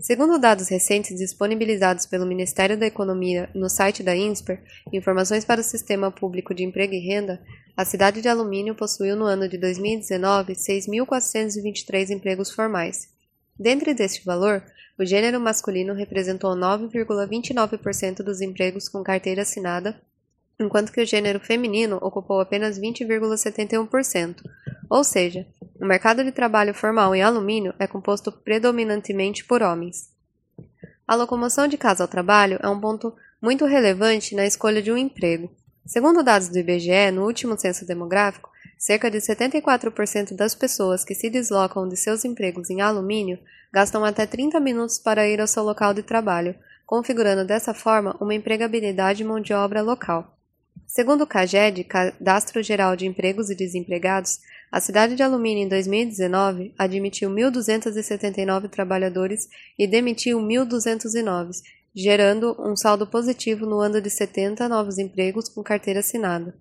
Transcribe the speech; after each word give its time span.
Segundo 0.00 0.38
dados 0.38 0.68
recentes 0.68 1.18
disponibilizados 1.18 2.06
pelo 2.06 2.24
Ministério 2.24 2.78
da 2.78 2.86
Economia 2.86 3.50
no 3.54 3.68
site 3.68 4.02
da 4.02 4.16
INSPER, 4.16 4.62
Informações 4.92 5.44
para 5.44 5.60
o 5.60 5.64
Sistema 5.64 6.10
Público 6.10 6.54
de 6.54 6.62
Emprego 6.62 6.94
e 6.94 7.00
Renda, 7.00 7.42
a 7.76 7.84
cidade 7.84 8.22
de 8.22 8.28
Alumínio 8.28 8.74
possuiu 8.74 9.16
no 9.16 9.24
ano 9.24 9.48
de 9.48 9.58
2019 9.58 10.54
6.423 10.54 12.10
empregos 12.10 12.50
formais. 12.50 13.08
Dentre 13.58 13.92
deste 13.92 14.24
valor, 14.24 14.62
o 14.98 15.04
gênero 15.04 15.38
masculino 15.38 15.94
representou 15.94 16.56
9,29% 16.56 18.16
dos 18.16 18.40
empregos 18.40 18.88
com 18.88 19.02
carteira 19.02 19.42
assinada, 19.42 20.00
enquanto 20.58 20.90
que 20.90 21.00
o 21.00 21.06
gênero 21.06 21.38
feminino 21.38 21.98
ocupou 22.02 22.40
apenas 22.40 22.78
20,71%. 22.78 24.42
Ou 24.90 25.04
seja, 25.04 25.46
o 25.80 25.86
mercado 25.86 26.24
de 26.24 26.32
trabalho 26.32 26.74
formal 26.74 27.14
em 27.14 27.22
alumínio 27.22 27.72
é 27.78 27.86
composto 27.86 28.32
predominantemente 28.32 29.44
por 29.44 29.62
homens. 29.62 30.10
A 31.06 31.14
locomoção 31.14 31.68
de 31.68 31.78
casa 31.78 32.02
ao 32.02 32.08
trabalho 32.08 32.58
é 32.60 32.68
um 32.68 32.80
ponto 32.80 33.14
muito 33.40 33.64
relevante 33.66 34.34
na 34.34 34.44
escolha 34.44 34.82
de 34.82 34.90
um 34.90 34.96
emprego. 34.96 35.48
Segundo 35.86 36.24
dados 36.24 36.48
do 36.48 36.58
IBGE, 36.58 37.12
no 37.12 37.24
último 37.24 37.56
censo 37.58 37.86
demográfico, 37.86 38.50
Cerca 38.78 39.10
de 39.10 39.18
74% 39.18 40.36
das 40.36 40.54
pessoas 40.54 41.04
que 41.04 41.12
se 41.12 41.28
deslocam 41.28 41.88
de 41.88 41.96
seus 41.96 42.24
empregos 42.24 42.70
em 42.70 42.80
alumínio 42.80 43.36
gastam 43.72 44.04
até 44.04 44.24
30 44.24 44.60
minutos 44.60 45.00
para 45.00 45.28
ir 45.28 45.40
ao 45.40 45.48
seu 45.48 45.64
local 45.64 45.92
de 45.92 46.04
trabalho, 46.04 46.54
configurando 46.86 47.44
dessa 47.44 47.74
forma 47.74 48.16
uma 48.20 48.34
empregabilidade 48.34 49.24
mão 49.24 49.40
de 49.40 49.52
obra 49.52 49.82
local. 49.82 50.38
Segundo 50.86 51.22
o 51.22 51.26
CAGED, 51.26 51.84
Cadastro 51.84 52.62
Geral 52.62 52.94
de 52.94 53.04
Empregos 53.04 53.50
e 53.50 53.54
Desempregados, 53.56 54.38
a 54.70 54.80
cidade 54.80 55.16
de 55.16 55.24
Alumínio 55.24 55.64
em 55.64 55.68
2019 55.68 56.72
admitiu 56.78 57.30
1.279 57.30 58.68
trabalhadores 58.70 59.48
e 59.76 59.88
demitiu 59.88 60.38
1.209, 60.38 61.62
gerando 61.92 62.56
um 62.60 62.76
saldo 62.76 63.08
positivo 63.08 63.66
no 63.66 63.80
ano 63.80 64.00
de 64.00 64.08
70 64.08 64.68
novos 64.68 64.98
empregos 64.98 65.48
com 65.48 65.64
carteira 65.64 65.98
assinada. 65.98 66.54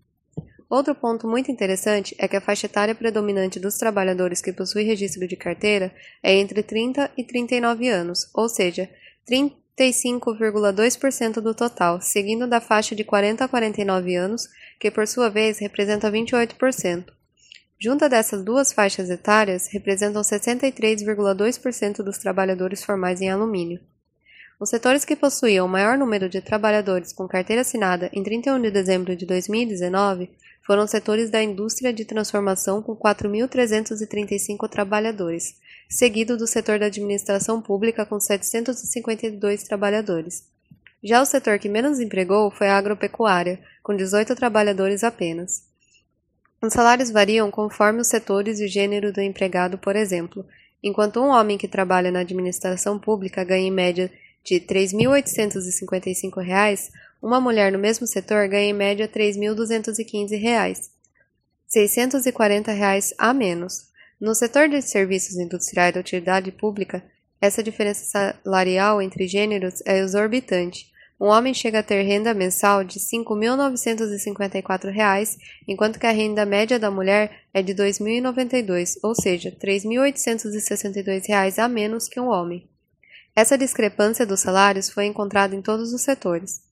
Outro 0.69 0.93
ponto 0.93 1.25
muito 1.27 1.49
interessante 1.49 2.13
é 2.19 2.27
que 2.27 2.35
a 2.35 2.41
faixa 2.41 2.65
etária 2.65 2.93
predominante 2.93 3.57
dos 3.57 3.77
trabalhadores 3.77 4.41
que 4.41 4.51
possuem 4.51 4.85
registro 4.85 5.25
de 5.25 5.37
carteira 5.37 5.95
é 6.21 6.35
entre 6.35 6.61
30 6.61 7.09
e 7.17 7.23
39 7.23 7.87
anos, 7.87 8.29
ou 8.33 8.49
seja, 8.49 8.89
35,2% 9.29 11.39
do 11.39 11.53
total, 11.53 12.01
seguindo 12.01 12.45
da 12.45 12.59
faixa 12.59 12.93
de 12.93 13.05
40 13.05 13.45
a 13.45 13.47
49 13.47 14.13
anos, 14.15 14.49
que 14.77 14.91
por 14.91 15.07
sua 15.07 15.29
vez 15.29 15.59
representa 15.59 16.11
28%. 16.11 17.13
Junta 17.79 18.09
dessas 18.09 18.43
duas 18.43 18.73
faixas 18.73 19.09
etárias, 19.09 19.69
representam 19.71 20.21
63,2% 20.21 22.03
dos 22.03 22.17
trabalhadores 22.17 22.83
formais 22.83 23.21
em 23.21 23.29
alumínio. 23.29 23.79
Os 24.59 24.69
setores 24.69 25.05
que 25.05 25.15
possuíam 25.15 25.65
o 25.65 25.69
maior 25.69 25.97
número 25.97 26.27
de 26.27 26.41
trabalhadores 26.41 27.13
com 27.13 27.25
carteira 27.27 27.61
assinada 27.61 28.09
em 28.11 28.21
31 28.23 28.59
de 28.59 28.71
dezembro 28.71 29.15
de 29.15 29.25
2019 29.25 30.29
foram 30.67 30.85
setores 30.85 31.29
da 31.29 31.41
indústria 31.41 31.93
de 31.93 32.03
transformação 32.03 32.83
com 32.83 32.93
4.335 32.93 34.67
trabalhadores, 34.67 35.55
seguido 35.89 36.35
do 36.35 36.45
setor 36.45 36.77
da 36.77 36.87
administração 36.87 37.61
pública 37.61 38.05
com 38.05 38.19
752 38.19 39.63
trabalhadores. 39.63 40.43
Já 41.01 41.21
o 41.21 41.25
setor 41.25 41.57
que 41.57 41.69
menos 41.69 42.01
empregou 42.01 42.51
foi 42.51 42.67
a 42.67 42.77
agropecuária, 42.77 43.61
com 43.81 43.95
18 43.95 44.35
trabalhadores 44.35 45.05
apenas. 45.05 45.63
Os 46.61 46.73
salários 46.73 47.09
variam 47.09 47.49
conforme 47.49 48.01
os 48.01 48.09
setores 48.09 48.59
e 48.59 48.65
o 48.65 48.67
gênero 48.67 49.13
do 49.13 49.21
empregado, 49.21 49.77
por 49.77 49.95
exemplo. 49.95 50.45
Enquanto 50.83 51.21
um 51.21 51.29
homem 51.29 51.57
que 51.57 51.69
trabalha 51.69 52.11
na 52.11 52.19
administração 52.19 52.99
pública 52.99 53.45
ganha 53.45 53.67
em 53.67 53.71
média 53.71 54.11
de 54.43 54.55
R$ 54.55 54.65
3.855, 54.67 56.89
uma 57.27 57.39
mulher 57.41 57.73
no 57.73 57.77
mesmo 57.77 58.07
setor 58.07 58.47
ganha 58.47 58.69
em 58.69 58.73
média 58.73 59.05
R$ 59.05 59.11
3.215, 59.11 60.89
640 61.67 62.71
reais 62.71 63.13
a 63.17 63.33
menos. 63.33 63.89
No 64.17 64.33
setor 64.33 64.69
de 64.69 64.81
serviços 64.81 65.35
industriais 65.35 65.93
da 65.93 65.99
utilidade 65.99 66.53
pública, 66.53 67.03
essa 67.41 67.61
diferença 67.61 68.05
salarial 68.05 69.01
entre 69.01 69.27
gêneros 69.27 69.81
é 69.85 69.99
exorbitante. 69.99 70.89
Um 71.19 71.25
homem 71.25 71.53
chega 71.53 71.79
a 71.79 71.83
ter 71.83 72.01
renda 72.03 72.33
mensal 72.33 72.85
de 72.85 72.97
R$ 72.97 73.03
5.954, 73.25 75.37
enquanto 75.67 75.99
que 75.99 76.07
a 76.07 76.11
renda 76.11 76.45
média 76.45 76.79
da 76.79 76.89
mulher 76.89 77.41
é 77.53 77.61
de 77.61 77.73
R$ 77.73 77.89
2.092, 77.89 78.99
ou 79.03 79.13
seja, 79.13 79.49
R$ 79.49 79.57
3.862 79.57 81.59
a 81.59 81.67
menos 81.67 82.07
que 82.07 82.21
um 82.21 82.29
homem. 82.29 82.69
Essa 83.35 83.57
discrepância 83.57 84.25
dos 84.25 84.39
salários 84.39 84.89
foi 84.89 85.07
encontrada 85.07 85.53
em 85.53 85.61
todos 85.61 85.91
os 85.91 86.03
setores. 86.03 86.65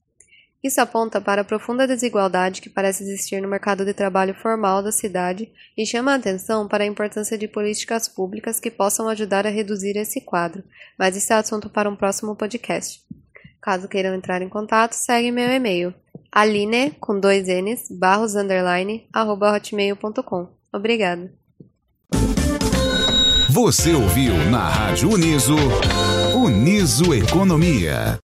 Isso 0.66 0.80
aponta 0.80 1.20
para 1.20 1.42
a 1.42 1.44
profunda 1.44 1.86
desigualdade 1.86 2.60
que 2.60 2.68
parece 2.68 3.04
existir 3.04 3.40
no 3.40 3.46
mercado 3.46 3.84
de 3.84 3.94
trabalho 3.94 4.34
formal 4.34 4.82
da 4.82 4.90
cidade 4.90 5.48
e 5.78 5.86
chama 5.86 6.10
a 6.10 6.16
atenção 6.16 6.66
para 6.66 6.82
a 6.82 6.86
importância 6.86 7.38
de 7.38 7.46
políticas 7.46 8.08
públicas 8.08 8.58
que 8.58 8.68
possam 8.68 9.08
ajudar 9.08 9.46
a 9.46 9.50
reduzir 9.50 9.96
esse 9.96 10.20
quadro, 10.20 10.64
mas 10.98 11.16
isso 11.16 11.32
é 11.32 11.36
assunto 11.36 11.70
para 11.70 11.88
um 11.88 11.94
próximo 11.94 12.34
podcast. 12.34 13.00
Caso 13.60 13.86
queiram 13.86 14.12
entrar 14.12 14.42
em 14.42 14.48
contato, 14.48 14.94
segue 14.94 15.30
meu 15.30 15.48
e-mail 15.48 15.94
aline, 16.32 16.90
com 16.98 17.20
dois 17.20 17.46
n's, 17.46 17.88
barros, 17.88 18.34
underline, 18.34 19.08
arroba 19.12 19.54
hotmail.com. 19.54 20.48
Obrigada. 20.72 21.32
Você 23.48 23.94
ouviu 23.94 24.34
na 24.50 24.68
Rádio 24.68 25.12
Uniso, 25.12 25.56
Uniso 26.34 27.14
Economia. 27.14 28.18